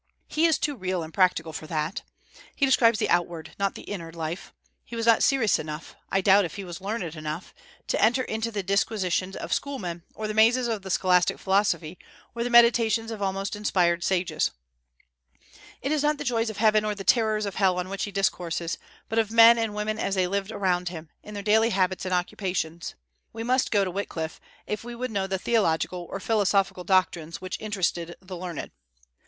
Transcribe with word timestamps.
He 0.27 0.47
is 0.47 0.57
too 0.57 0.75
real 0.75 1.03
and 1.03 1.13
practical 1.13 1.53
for 1.53 1.67
that. 1.67 2.01
He 2.55 2.65
describes 2.65 2.97
the 2.97 3.07
outward, 3.11 3.51
not 3.59 3.75
the 3.75 3.83
inner 3.83 4.11
life. 4.11 4.51
He 4.83 4.95
was 4.95 5.05
not 5.05 5.21
serious 5.21 5.59
enough 5.59 5.95
I 6.11 6.21
doubt 6.21 6.43
if 6.43 6.55
he 6.55 6.63
was 6.63 6.81
learned 6.81 7.15
enough 7.15 7.53
to 7.85 8.01
enter 8.01 8.23
into 8.23 8.49
the 8.51 8.63
disquisitions 8.63 9.35
of 9.35 9.53
schoolmen, 9.53 10.01
or 10.15 10.27
the 10.27 10.33
mazes 10.33 10.67
of 10.67 10.81
the 10.81 10.89
scholastic 10.89 11.37
philosophy, 11.37 11.99
or 12.33 12.43
the 12.43 12.49
meditations 12.49 13.11
of 13.11 13.21
almost 13.21 13.55
inspired 13.55 14.03
sages. 14.03 14.49
It 15.83 15.91
is 15.91 16.01
not 16.01 16.17
the 16.17 16.23
joys 16.23 16.49
of 16.49 16.57
heaven 16.57 16.83
or 16.83 16.95
the 16.95 17.03
terrors 17.03 17.45
of 17.45 17.53
hell 17.53 17.77
on 17.77 17.87
which 17.87 18.05
he 18.05 18.11
discourses, 18.11 18.79
but 19.07 19.19
of 19.19 19.29
men 19.29 19.59
and 19.59 19.75
women 19.75 19.99
as 19.99 20.15
they 20.15 20.25
lived 20.25 20.51
around 20.51 20.89
him, 20.89 21.09
in 21.21 21.35
their 21.35 21.43
daily 21.43 21.69
habits 21.69 22.05
and 22.05 22.13
occupations. 22.15 22.95
We 23.33 23.43
must 23.43 23.69
go 23.69 23.85
to 23.85 23.91
Wyclif 23.91 24.39
if 24.65 24.83
we 24.83 24.95
would 24.95 25.11
know 25.11 25.27
the 25.27 25.37
theological 25.37 26.07
or 26.09 26.19
philosophical 26.19 26.83
doctrines 26.83 27.39
which 27.39 27.59
interested 27.61 28.15
the 28.19 28.35
learned. 28.35 28.71